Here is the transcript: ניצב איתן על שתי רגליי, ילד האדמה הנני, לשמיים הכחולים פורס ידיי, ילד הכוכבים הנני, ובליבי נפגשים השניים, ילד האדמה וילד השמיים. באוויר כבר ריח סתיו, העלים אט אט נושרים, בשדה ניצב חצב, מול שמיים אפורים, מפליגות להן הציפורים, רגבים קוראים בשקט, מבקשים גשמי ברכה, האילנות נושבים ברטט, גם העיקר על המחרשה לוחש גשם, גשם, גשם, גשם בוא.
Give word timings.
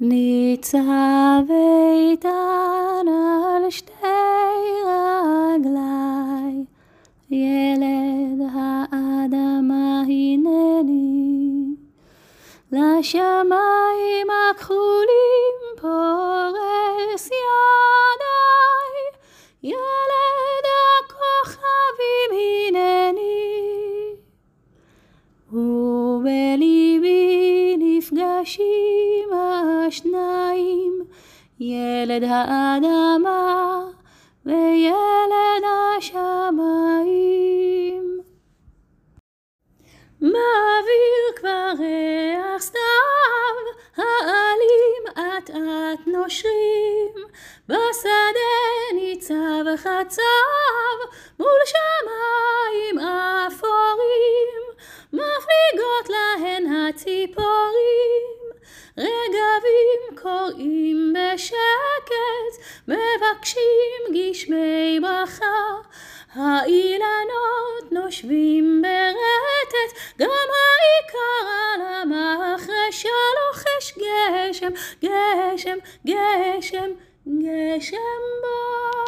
ניצב 0.00 1.42
איתן 1.50 3.06
על 3.08 3.70
שתי 3.70 3.92
רגליי, 4.86 6.64
ילד 7.30 8.40
האדמה 8.54 10.00
הנני, 10.00 11.74
לשמיים 12.72 14.28
הכחולים 14.50 15.56
פורס 15.80 17.26
ידיי, 17.26 19.02
ילד 19.62 20.64
הכוכבים 21.00 22.30
הנני, 22.32 24.14
ובליבי 25.52 26.67
נפגשים 28.48 29.30
השניים, 29.32 31.04
ילד 31.60 32.22
האדמה 32.24 33.84
וילד 34.46 35.64
השמיים. 35.98 37.38
באוויר 40.20 41.32
כבר 41.36 41.72
ריח 41.78 42.62
סתיו, 42.62 43.56
העלים 43.96 45.04
אט 45.12 45.50
אט 45.50 46.06
נושרים, 46.06 47.14
בשדה 47.68 48.54
ניצב 48.94 49.64
חצב, 49.76 50.96
מול 51.38 51.60
שמיים 51.66 52.98
אפורים, 52.98 54.62
מפליגות 55.12 56.08
להן 56.08 56.64
הציפורים, 56.72 57.57
רגבים 58.98 60.22
קוראים 60.22 61.12
בשקט, 61.12 62.64
מבקשים 62.88 64.00
גשמי 64.14 64.98
ברכה, 65.02 65.46
האילנות 66.34 67.92
נושבים 67.92 68.82
ברטט, 68.82 69.98
גם 70.18 70.28
העיקר 70.28 71.48
על 71.48 71.80
המחרשה 71.80 73.08
לוחש 73.36 73.94
גשם, 73.98 74.72
גשם, 75.02 75.78
גשם, 76.06 76.90
גשם 77.26 78.20
בוא. 78.42 79.07